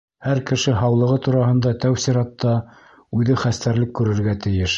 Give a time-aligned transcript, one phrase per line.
[0.27, 2.55] Һәр кеше һаулығы тураһында тәү сиратта
[3.19, 4.69] үҙе хәстәрлек күрергә тейеш.